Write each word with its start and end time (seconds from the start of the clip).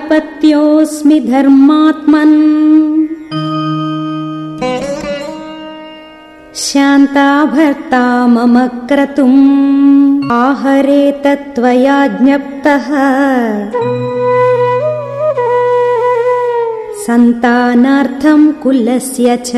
प्रपत्योऽस्मि 0.00 1.20
धर्मात्मन्। 1.20 2.56
शान्ता 6.54 7.44
भर्ता 7.44 8.26
मम 8.26 8.66
क्रतुम्। 8.66 10.30
आहरे 10.32 11.12
तत्त्वया 11.12 12.06
ज्ञप्तः। 12.06 12.86
सन्तानार्थम् 17.06 18.52
कुलस्य 18.52 19.36
च। 19.46 19.52